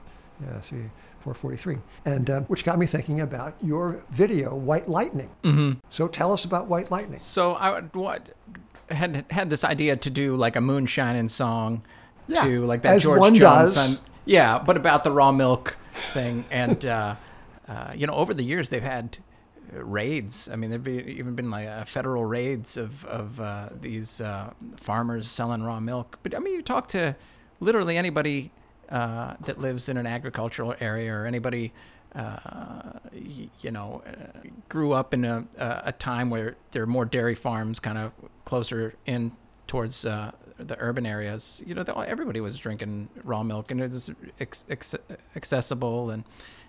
[0.43, 0.77] yeah, see,
[1.21, 1.79] 443.
[2.05, 5.31] And which got me thinking about your video, White Lightning.
[5.43, 5.79] Mm-hmm.
[5.89, 7.21] So tell us about White Lightning.
[7.21, 8.35] So I what
[8.91, 11.83] had had this idea to do like a moonshining song
[12.29, 14.01] Yeah, to like that George Jones does.
[14.25, 15.77] Yeah, but about the raw milk
[16.13, 17.17] thing, and uh,
[17.69, 19.19] uh, you know, over the years they've had
[19.73, 20.49] raids.
[20.53, 25.29] I mean, there've be, even been like federal raids of of uh, these uh, farmers
[25.29, 26.19] selling raw milk.
[26.23, 27.17] But I mean, you talk to
[27.61, 28.53] literally anybody
[28.89, 31.73] uh, that lives in an agricultural area or anybody.
[32.15, 32.39] Uh,
[33.13, 34.03] y- you know,
[34.71, 38.11] grew up in a, a time where there are more dairy farms kind of
[38.47, 39.33] closer in
[39.67, 41.63] towards uh, the urban areas.
[41.67, 44.95] You know, everybody was drinking raw milk, and it was ex- ex-
[45.35, 46.25] accessible, and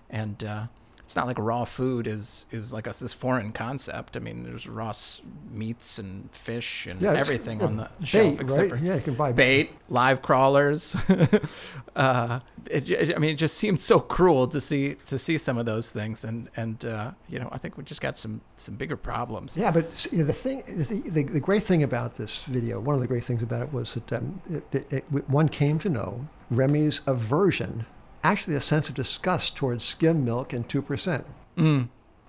[0.10, 0.68] and uh,
[1.08, 4.18] it's not like raw food is is like a this foreign concept.
[4.18, 8.42] I mean, there's raw s- meats and fish and Yeah, everything on the bait, shelf
[8.42, 8.70] except right?
[8.72, 10.98] for Yeah, you can buy bait, live crawlers.
[11.96, 12.40] uh,
[12.70, 15.66] it, it- I mean, it just seems so cruel to see to see some of
[15.66, 18.98] those things, and and uh, you know, I think we just got some some bigger
[18.98, 19.56] problems.
[19.56, 23.02] Yeah, but s- the thing, the, the, the great thing about this video, one of
[23.02, 26.28] the great things about it was that um, it, it, it, one came to know
[26.52, 27.86] Remy's aversion,
[28.32, 31.24] actually a sense of disgust towards skim milk and 2%.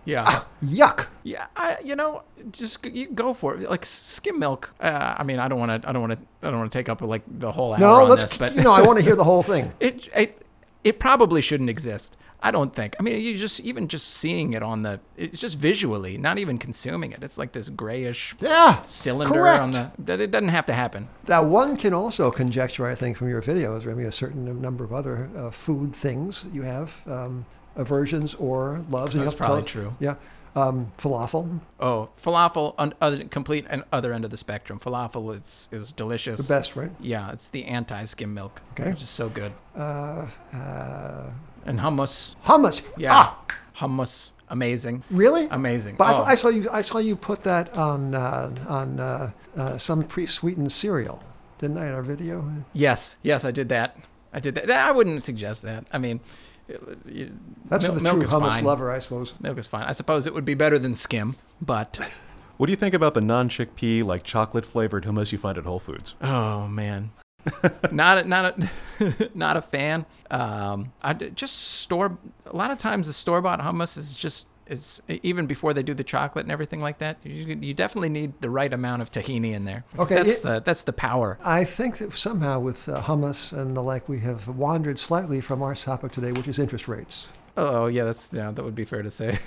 [0.04, 0.42] Yeah.
[0.64, 1.06] Yuck!
[1.22, 3.68] Yeah, I, you know, just you go for it.
[3.68, 4.74] Like skim milk.
[4.80, 5.88] Uh, I mean, I don't want to.
[5.88, 6.46] I don't want to.
[6.46, 8.22] I don't want to take up like the whole hour No, on let's.
[8.22, 9.70] this, but you know, I want to hear the whole thing.
[9.80, 10.40] it, it
[10.82, 12.16] it probably shouldn't exist.
[12.40, 12.94] I don't think.
[13.00, 16.56] I mean, you just even just seeing it on the, it's just visually, not even
[16.58, 17.22] consuming it.
[17.22, 19.62] It's like this grayish Yeah, cylinder correct.
[19.62, 19.90] on the.
[19.98, 21.08] That it doesn't have to happen.
[21.26, 24.92] Now, one can also conjecture, I think, from your videos, maybe a certain number of
[24.92, 29.14] other uh, food things you have, um, aversions or loves.
[29.16, 29.94] and That's to tell- probably true.
[29.98, 30.14] Yeah.
[30.56, 34.80] Um, falafel, Oh, falafel on other complete and other end of the spectrum.
[34.80, 36.38] Falafel is is delicious.
[36.48, 36.90] the best, right?
[37.00, 38.62] Yeah, it's the anti skim milk.
[38.72, 38.90] Okay.
[38.90, 39.52] Which is so good.
[39.76, 41.30] Uh, uh,
[41.66, 42.34] And hummus.
[42.46, 42.86] hummus.
[42.96, 43.12] Yeah.
[43.14, 43.38] Ah,
[43.78, 44.30] Hummus.
[44.50, 45.02] Amazing.
[45.10, 45.46] really?
[45.50, 45.96] Amazing.
[45.96, 46.16] But I, Oh.
[46.16, 46.68] th- I saw you.
[46.70, 51.22] I saw you put that on uh, on uh, uh, some pre-sweetened cereal,
[51.58, 51.88] didn't I?
[51.88, 52.50] In our video.
[52.72, 53.96] Yes, yes, I did that.
[54.32, 54.70] I did that.
[54.70, 55.84] I wouldn't suggest that.
[55.92, 56.20] I mean,
[57.06, 57.32] you-
[57.68, 58.64] That's mil- for the milk true hummus fine.
[58.64, 59.34] lover, I suppose.
[59.40, 59.84] Milk is fine.
[59.84, 61.98] I suppose it would be better than skim, but
[62.56, 65.78] What do you think about the non-chickpea, like chocolate flavored hummus you find at Whole
[65.78, 66.14] Foods?
[66.22, 67.10] oh man,
[67.92, 68.70] not a, not a
[69.34, 70.06] not a fan.
[70.30, 75.00] Um, I just store a lot of times the store bought hummus is just it's
[75.08, 77.16] even before they do the chocolate and everything like that.
[77.24, 79.84] You, you definitely need the right amount of tahini in there.
[79.98, 81.38] Okay, that's it- the that's the power.
[81.42, 85.62] I think that somehow with uh, hummus and the like, we have wandered slightly from
[85.62, 87.28] our topic today, which is interest rates.
[87.56, 89.38] Oh yeah, that's yeah, that would be fair to say.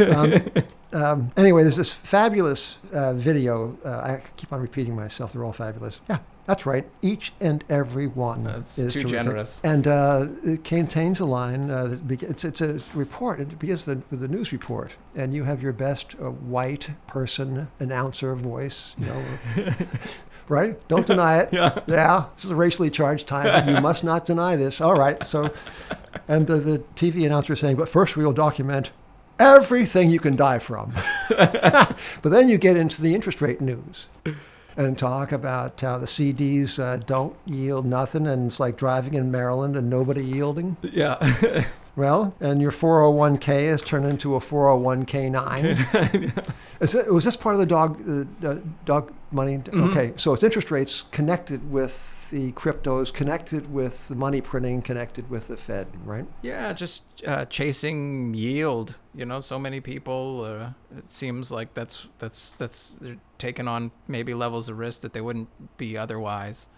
[0.91, 3.77] Um, anyway, there's this fabulous uh, video.
[3.85, 5.31] Uh, I keep on repeating myself.
[5.33, 6.01] They're all fabulous.
[6.09, 6.17] Yeah,
[6.51, 6.85] that's right.
[7.01, 9.19] Each and every one That's is too terrific.
[9.19, 9.61] generous.
[9.63, 11.71] And uh, it contains a line.
[11.71, 13.39] Uh, it's, it's a report.
[13.39, 17.69] It begins the, with a news report, and you have your best uh, white person
[17.79, 18.97] announcer voice.
[18.99, 19.23] You know,
[20.49, 20.87] right?
[20.89, 21.53] Don't deny it.
[21.53, 21.79] Yeah.
[21.87, 22.25] Yeah.
[22.35, 24.81] This is a racially charged time, you must not deny this.
[24.81, 25.25] All right.
[25.25, 25.53] So,
[26.27, 28.91] and the, the TV announcer is saying, but first we will document
[29.39, 30.93] everything you can die from.
[31.29, 34.07] but then you get into the interest rate news
[34.77, 39.31] and talk about how the CDs uh, don't yield nothing, and it's like driving in
[39.31, 40.77] Maryland and nobody yielding.
[40.81, 41.65] yeah.
[41.95, 46.53] Well, and your 401k has turned into a 401k9.
[46.79, 47.99] Is it, was this part of the dog
[48.45, 48.55] uh,
[48.85, 49.57] dog money?
[49.57, 49.89] Mm-hmm.
[49.89, 55.29] Okay, so it's interest rates connected with the cryptos, connected with the money printing, connected
[55.29, 56.25] with the Fed, right?
[56.41, 58.97] Yeah, just uh, chasing yield.
[59.13, 60.43] You know, so many people.
[60.43, 65.13] Uh, it seems like that's that's that's they're taking on maybe levels of risk that
[65.13, 66.69] they wouldn't be otherwise.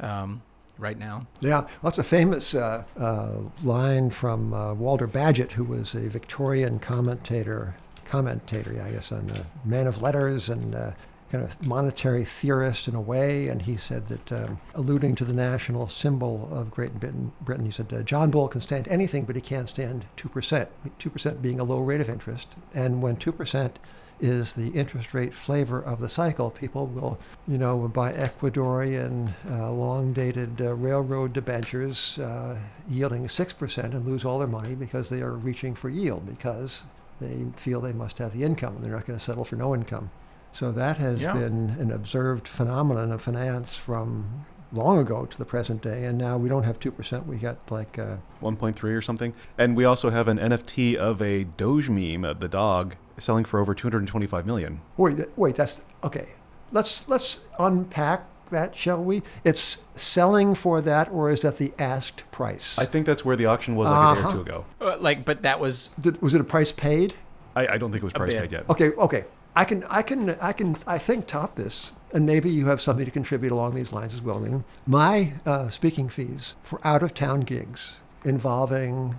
[0.00, 0.42] Um,
[0.78, 1.26] right now.
[1.40, 6.08] Yeah, well, that's a famous uh, uh, line from uh, Walter Bagehot, who was a
[6.08, 10.90] Victorian commentator, commentator, yeah, I guess, on uh, Man of Letters and uh,
[11.32, 13.48] kind of monetary theorist in a way.
[13.48, 17.70] And he said that, um, alluding to the national symbol of Great Britain, Britain he
[17.70, 20.66] said, uh, John Bull can stand anything, but he can't stand 2%,
[21.00, 22.48] 2% being a low rate of interest.
[22.74, 23.72] And when 2%
[24.20, 26.50] is the interest rate flavor of the cycle.
[26.50, 27.18] People will,
[27.48, 32.56] you know, buy Ecuadorian uh, long-dated uh, railroad debentures uh,
[32.88, 36.84] yielding 6% and lose all their money because they are reaching for yield because
[37.20, 39.74] they feel they must have the income and they're not going to settle for no
[39.74, 40.10] income.
[40.52, 41.32] So that has Yeah.
[41.32, 46.04] been an observed phenomenon of finance from long ago to the present day.
[46.04, 47.26] And now we don't have 2%.
[47.26, 49.34] We got like, uh, 1.3 or something.
[49.58, 53.60] And we also have an NFT of a Doge meme, uh, the dog, selling for
[53.60, 54.80] over 225 million.
[54.96, 56.28] Wait, wait, that's okay.
[56.70, 59.22] Let's let's unpack that, shall we?
[59.44, 62.78] It's selling for that, or is that the asked price?
[62.78, 64.32] I think that's where the auction was like a day or Uh-huh.
[64.32, 64.64] two ago.
[64.80, 67.14] Uh, like, but that was Did, was it a price paid?
[67.54, 68.64] I, I don't think it was price paid yet.
[68.70, 69.24] Okay, okay.
[69.54, 73.04] I can, I can, I can, I think top this, and maybe you have something
[73.04, 74.38] to contribute along these lines as well.
[74.38, 74.64] Rena.
[74.86, 79.14] My uh, speaking fees for out-of-town gigs involving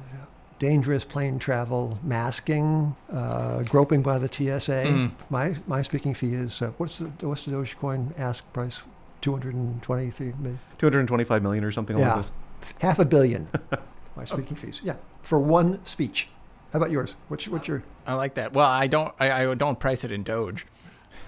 [0.59, 5.11] dangerous plane travel, masking, uh, groping by the TSA.
[5.29, 8.81] My my speaking fee is uh, what's the what's the Dogecoin ask price?
[9.21, 10.59] Two hundred and twenty-three million.
[10.79, 12.07] 225 million or something Yeah.
[12.15, 12.31] like this.
[12.79, 13.47] half a billion.
[14.15, 14.81] my speaking fees.
[14.83, 16.27] Yeah, for one speech.
[16.73, 17.15] How about yours?
[17.29, 17.83] What's what's your?
[18.05, 18.51] I like that.
[18.53, 20.65] Well, I don't I, I don't price it in Doge.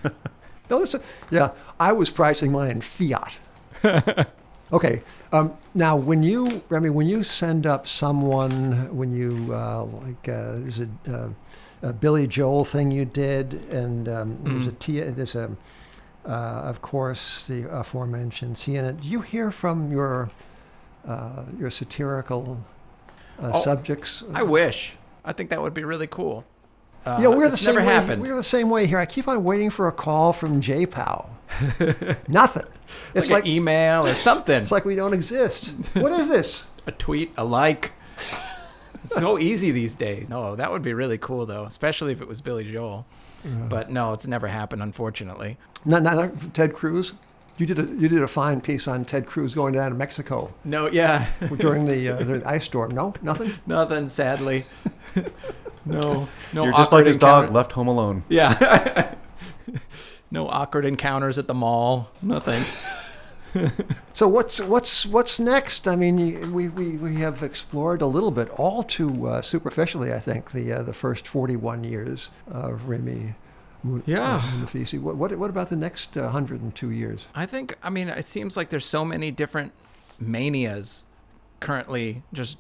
[0.69, 1.01] No, listen.
[1.29, 3.33] Yeah, I was pricing mine in fiat.
[4.73, 5.01] okay.
[5.31, 10.27] Um, now, when you, I mean, when you send up someone, when you uh, like,
[10.29, 11.29] uh, there's a, uh,
[11.83, 15.55] a Billy Joel thing you did, and um, there's a T, there's a,
[16.25, 19.01] uh, of course, the aforementioned CNN.
[19.01, 20.29] Do you hear from your
[21.07, 22.59] uh, your satirical
[23.39, 24.23] uh, Oh, subjects?
[24.33, 24.97] I wish.
[25.25, 26.45] I think that would be really cool.
[27.05, 27.93] Uh, You know, we're the same never way.
[27.93, 28.21] happened.
[28.21, 28.97] We're the same way here.
[28.97, 31.27] I keep on waiting for a call from JPOW.
[32.27, 32.63] Nothing.
[33.13, 34.61] It's like, like, an email or something.
[34.61, 35.73] it's like we don't exist.
[35.93, 36.67] What is this?
[36.87, 37.91] a tweet, a like.
[39.03, 40.29] It's so easy these days.
[40.29, 43.05] No, that would be really cool though, especially if it was Billy Joel.
[43.69, 45.57] But no, it's never happened, unfortunately.
[45.85, 47.13] Not, not Ted Cruz.
[47.57, 50.53] You did a you did a fine piece on Ted Cruz going down to Mexico
[50.65, 52.93] No, yeah, during the uh, the ice storm.
[52.93, 53.53] No, nothing.
[53.65, 54.09] nothing.
[54.09, 54.65] Sadly,
[55.85, 56.63] no, no.
[56.63, 58.23] You're just like awkward his dog left home alone.
[58.27, 59.13] Yeah.
[60.31, 62.11] no awkward encounters at the mall.
[62.21, 62.61] Nothing.
[64.11, 65.87] So what's what's what's next?
[65.87, 70.19] I mean, we, we, we have explored a little bit, all too uh, superficially, I
[70.19, 73.33] think, the uh, the first 41 years of Remy Mu-
[74.05, 74.35] Yeah.
[74.37, 74.99] uh, Munafisi.
[74.99, 77.27] What, what what about the next uh, 102 years?
[77.35, 77.75] I think.
[77.83, 79.71] I mean, it seems like there's so many different
[80.19, 81.03] manias
[81.59, 82.57] currently, just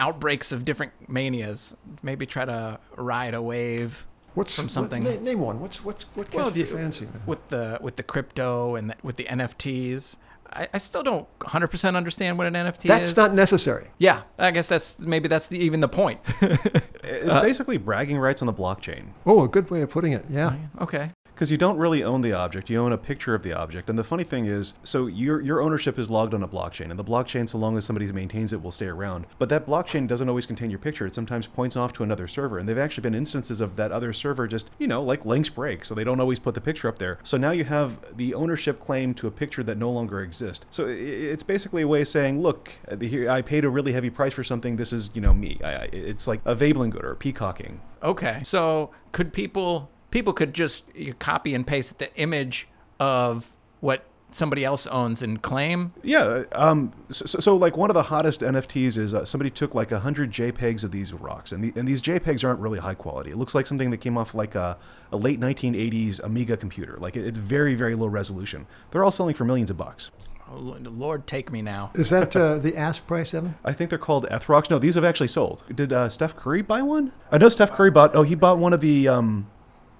[0.00, 1.74] outbreaks of different manias.
[2.02, 5.04] Maybe try to ride a wave What's from something.
[5.04, 5.60] na- name one.
[5.60, 7.08] What's what's what Well, catches you- fancy?
[7.26, 10.16] with the with the crypto and the, with the NFTs.
[10.52, 13.16] I, I still don't 100% understand what an NFT That's is.
[13.16, 13.88] not necessary.
[13.98, 16.20] Yeah, I guess that's maybe that's the, even the point.
[17.08, 19.10] It's uh, basically bragging rights on the blockchain.
[19.24, 20.24] Oh, a good way of putting it.
[20.28, 20.56] Yeah.
[20.80, 21.12] okay.
[21.36, 23.90] Because you don't really own the object, you own a picture of the object.
[23.90, 26.98] And the funny thing is, so your your ownership is logged on a blockchain, and
[26.98, 29.26] the blockchain, so long as somebody maintains it, will stay around.
[29.38, 31.04] But that blockchain doesn't always contain your picture.
[31.04, 34.14] It sometimes points off to another server, and there've actually been instances of that other
[34.14, 36.98] server just, you know, like links break, so they don't always put the picture up
[36.98, 37.18] there.
[37.22, 40.64] So now you have the ownership claim to a picture that no longer exists.
[40.70, 42.96] So it's basically a way of saying, look, uh,
[43.30, 44.76] I paid a really heavy price for something.
[44.76, 45.60] This is, you know, me.
[45.62, 47.82] I, it's like a Veblen good or peacocking.
[48.02, 48.40] Okay.
[48.42, 54.64] So could people people could just you copy and paste the image of what somebody
[54.64, 55.92] else owns and claim?
[56.02, 59.74] Yeah, um, so, so, so like one of the hottest NFTs is uh, somebody took
[59.74, 62.94] like a hundred JPEGs of these rocks, and, the, and these JPEGs aren't really high
[62.94, 63.30] quality.
[63.30, 64.78] It looks like something that came off like a,
[65.12, 66.96] a late 1980s Amiga computer.
[66.98, 68.66] Like it, it's very, very low resolution.
[68.90, 70.10] They're all selling for millions of bucks.
[70.48, 71.90] Oh, Lord, take me now.
[71.94, 73.56] Is that uh, the ask price, Evan?
[73.64, 74.70] I think they're called EtherRocks.
[74.70, 75.64] No, these have actually sold.
[75.74, 77.12] Did uh, Steph Curry buy one?
[77.32, 78.14] I know Steph Curry bought.
[78.14, 79.08] Oh, he bought one of the.
[79.08, 79.48] Um,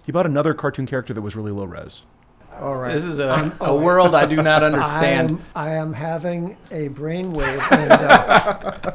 [0.07, 2.03] he bought another cartoon character that was really low res.
[2.61, 2.93] All right.
[2.95, 5.31] This is a, a world I do not I understand.
[5.31, 7.73] am, I am having a brainwave.
[7.73, 8.93] And, uh,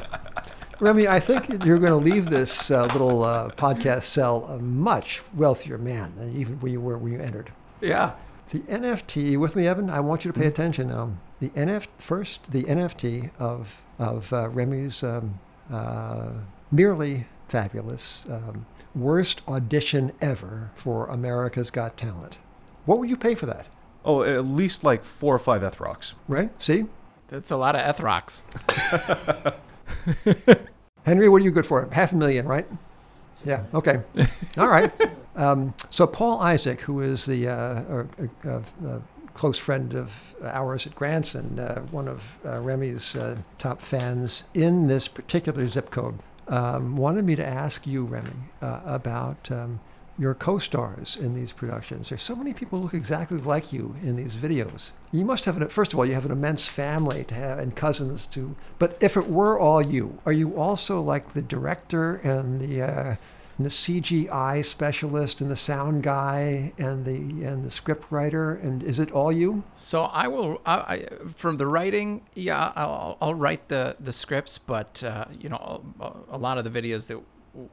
[0.80, 5.22] Remy, I think you're going to leave this uh, little uh, podcast cell a much
[5.34, 7.52] wealthier man than even where you were when you entered.
[7.82, 8.14] Yeah.
[8.48, 11.12] The NFT, with me, Evan, I want you to pay attention now.
[11.40, 15.38] The NF, first, the NFT of, of uh, Remy's um,
[15.70, 16.30] uh,
[16.70, 22.38] merely fabulous um, worst audition ever for America's Got Talent.
[22.86, 23.66] What would you pay for that?
[24.06, 26.14] Oh, at least like four or five EtherRocks.
[26.28, 26.50] Right?
[26.60, 26.86] See?
[27.28, 28.42] That's a lot of EtherRocks.
[31.04, 31.86] Henry, what are you good for?
[31.92, 32.66] Half a million, right?
[33.44, 33.64] Yeah.
[33.74, 34.00] Okay.
[34.56, 34.90] All right.
[35.36, 38.08] Um, so Paul Isaac, who is the uh, or,
[38.46, 39.00] uh, uh,
[39.34, 44.88] close friend of ours at Granson, uh, one of uh, Remy's uh, top fans in
[44.88, 46.18] this particular zip code,
[46.52, 49.80] um, wanted me to ask you, Remy, uh, about um,
[50.18, 52.10] your co-stars in these productions.
[52.10, 54.90] There's so many people who look exactly like you in these videos.
[55.12, 57.74] You must have, an, first of all, you have an immense family to have and
[57.74, 58.54] cousins to.
[58.78, 63.16] But if it were all you, are you also like the director and the uh,
[63.56, 68.54] and the CGI specialist and the sound guy and the and the script writer?
[68.54, 69.64] And is it all you?
[69.74, 74.58] So I will, I, I, from the writing, yeah, I'll, I'll write the, the scripts,
[74.58, 77.20] but, uh, you know, a, a lot of the videos that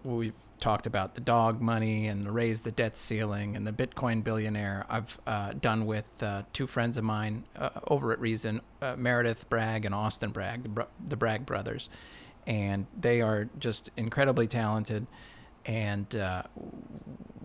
[0.03, 4.23] we've talked about, the dog money and the raise the debt ceiling and the Bitcoin
[4.23, 8.95] billionaire, I've uh, done with uh, two friends of mine uh, over at Reason, uh,
[8.97, 11.89] Meredith Bragg and Austin Bragg, the, br- the Bragg brothers.
[12.45, 15.07] And they are just incredibly talented.
[15.65, 16.43] And uh,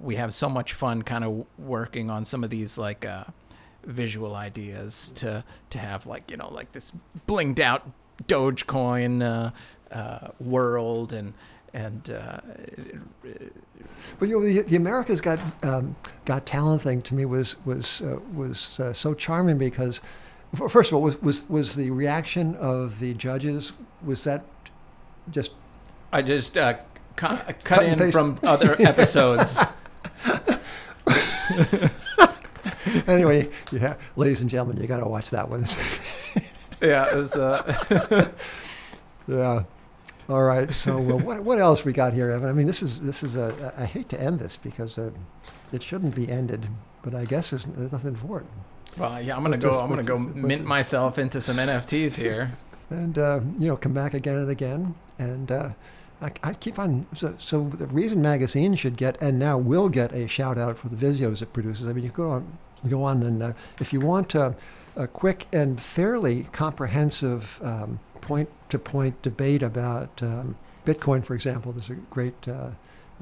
[0.01, 3.25] we have so much fun kind of working on some of these like uh,
[3.85, 6.93] visual ideas to to have like you know like this
[7.29, 7.91] blinged out
[8.27, 11.35] Dogecoin uh, uh, world and
[11.75, 12.41] and uh,
[14.19, 18.03] But you know, the, the America's Got um, Got Talent thing to me was was
[18.03, 20.01] uh, was uh, so charming because,
[20.69, 23.73] first of all, was, was was the reaction of the judges
[24.05, 24.45] was that
[25.31, 25.53] just
[26.13, 26.57] I just
[27.17, 29.59] cut, cut, in from other episodes.
[33.07, 33.49] anyway?
[33.73, 35.67] Yeah, ladies and gentlemen, you got to watch that one.
[36.81, 38.31] yeah, it was, uh,
[39.29, 39.65] yeah.
[40.29, 40.71] All right.
[40.71, 42.49] So uh, what what else we got here, Evan?
[42.49, 45.11] I mean, this is this is a I hate to end this because uh,
[45.73, 46.67] it shouldn't be ended,
[47.03, 48.47] but I guess there's, there's nothing for it.
[48.97, 49.37] well, yeah.
[49.37, 49.81] I'm gonna go.
[49.81, 52.53] I'm gonna go mint myself into some NFTs here.
[52.89, 55.69] and uh, you know come back again and again and uh,
[56.23, 60.13] I, I keep on so, so the reason magazine should get and now will get
[60.13, 61.89] a shout out for the videos it produces.
[61.89, 62.59] I mean you go on
[62.89, 64.55] go on and uh, if you want a
[65.13, 70.57] quick and fairly comprehensive um, point to point debate about um,
[70.87, 72.71] bitcoin for example there's a great uh,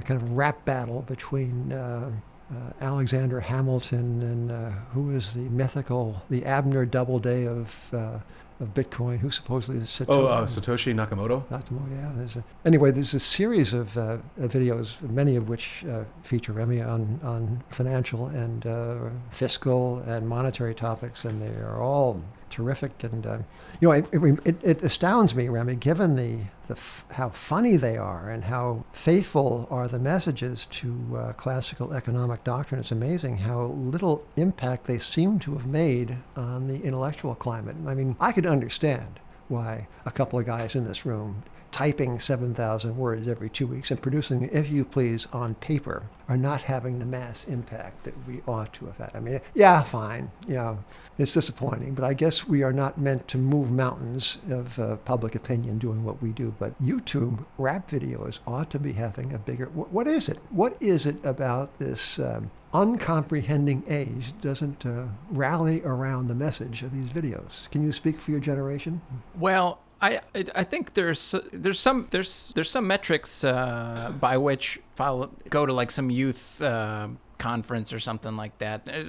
[0.05, 2.11] kind of rap battle between uh,
[2.53, 8.22] uh, Alexander Hamilton and uh, who is the mythical, the Abner Doubleday of
[8.61, 10.07] of Bitcoin, who supposedly is Satoshi.
[10.09, 11.45] Oh, uh, Satoshi Nakamoto.
[11.49, 12.13] Nakamoto, yeah.
[12.15, 16.81] There's a, anyway, there's a series of uh, videos, many of which uh, feature Remy
[16.81, 18.97] on, on financial and uh,
[19.31, 23.03] fiscal and monetary topics, and they are all terrific.
[23.03, 23.39] And uh,
[23.81, 24.07] you know, it,
[24.45, 26.41] it, it, astounds me, Remy, given the
[26.73, 32.45] f- how funny they are and how faithful are the messages to uh, classical economic
[32.45, 32.81] doctrine.
[32.81, 37.77] It's amazing how little impact they seem to have made on the intellectual climate.
[37.87, 41.43] I mean, I could understand why a couple of guys in this room
[41.73, 46.62] typing 7,000 words every two weeks and producing, if you please, on paper are not
[46.62, 49.11] having the mass impact that we ought to have had.
[49.14, 50.79] I mean, yeah, fine, you know,
[51.18, 55.35] it's disappointing, but I guess we are not meant to move mountains of uh, public
[55.35, 56.55] opinion doing what we do.
[56.59, 59.66] But YouTube rap videos ought to be having a bigger.
[59.66, 60.39] Wh- what is it?
[60.51, 62.18] What is it about this?
[62.18, 67.68] Um, uncomprehending age doesn't uh, rally around the message of these videos.
[67.70, 69.01] Can you speak for your generation?
[69.39, 75.01] Well, I I think there's there's some there's there's some metrics uh, by which if
[75.01, 77.09] I go to like some youth uh,
[77.43, 79.03] conference or something like that, uh,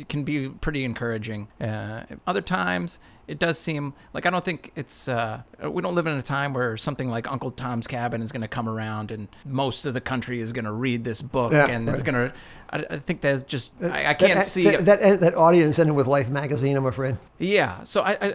[0.00, 1.46] it can be pretty encouraging.
[1.60, 2.98] Uh, other times
[3.28, 6.54] it does seem like I don't think it's uh, we don't live in a time
[6.54, 10.00] where something like Uncle Tom's Cabin is going to come around and most of the
[10.00, 11.94] country is going to read this book Yeah, and right.
[11.94, 12.32] it's going to.
[12.70, 14.64] I, I think that's just I, I can't that, see.
[14.64, 16.76] that, that, that audience ended with Life magazine.
[16.76, 17.16] I'm afraid.
[17.38, 17.82] Yeah.
[17.84, 18.30] So I, I,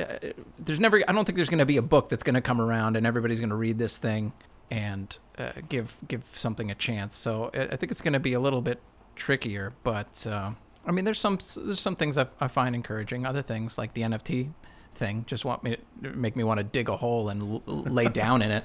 [0.00, 0.18] uh,
[0.58, 1.02] there's never.
[1.06, 3.06] I don't think there's going to be a book that's going to come around and
[3.06, 4.32] everybody's going to read this thing
[4.70, 7.16] and uh, give give something a chance.
[7.16, 8.80] So I, I think it's going to be a little bit
[9.16, 9.72] trickier.
[9.84, 10.52] But uh,
[10.86, 13.26] I mean, there's some there's some things I, I find encouraging.
[13.26, 14.50] Other things like the NFT
[14.94, 18.08] thing just want me to make me want to dig a hole and l- lay
[18.08, 18.64] down in it.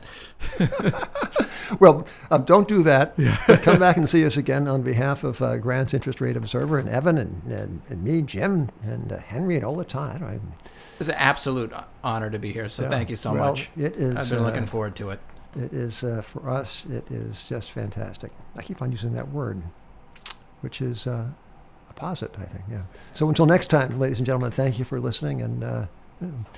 [1.79, 3.15] Well, um, don't do that.
[3.63, 6.89] Come back and see us again on behalf of uh, Grant's Interest Rate Observer and
[6.89, 10.21] Evan and, and, and me, Jim, and uh, Henry and Ola Todd.
[10.21, 10.39] I-
[10.99, 11.71] It's an absolute
[12.03, 12.67] honor to be here.
[12.69, 12.89] So Yeah.
[12.89, 13.69] thank you so Well, much.
[13.77, 15.19] it is, I've been uh, looking forward to it.
[15.55, 18.31] It is, uh, for us, it is just fantastic.
[18.55, 19.61] I keep on using that word,
[20.61, 21.27] which is uh,
[21.89, 22.63] a posit, I think.
[22.71, 22.83] Yeah.
[23.13, 25.85] So until next time, ladies and gentlemen, thank you for listening and uh,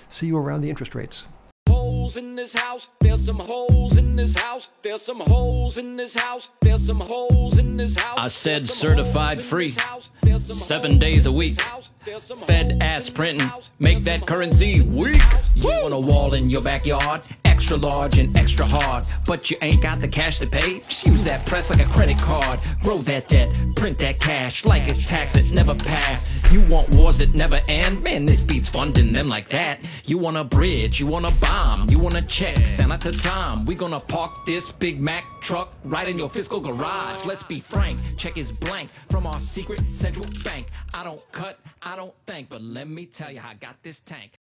[0.10, 1.26] see you around the interest rates.
[1.68, 6.14] Holes in this house, there's some holes in this house, there's some holes in this
[6.14, 8.18] house, there's some holes in this house.
[8.18, 11.60] I said certified free, this house, there's some seven days a week.
[11.60, 15.22] house, there's some Fed holes ass printing, make that currency holes in this weak.
[15.56, 17.24] You want a wall in your backyard,
[17.66, 20.82] extra large and extra hard, but you ain't got the cash to pay.
[20.82, 22.59] Just use that press like a credit card.
[22.84, 26.30] Grow that debt, print that cash like a tax that never pass.
[26.51, 28.03] You want wars that never end?
[28.03, 29.80] Man, this beats funding them like that.
[30.05, 32.55] You want a bridge, you want a bomb, you want a check.
[32.55, 33.66] To Tom.
[33.66, 37.26] We gonna park this Big Mac truck right in your fiscal garage.
[37.26, 40.68] Let's be frank, check is blank from our secret central bank.
[40.93, 44.39] I don't cut, I don't think, but let me tell you I got this tank.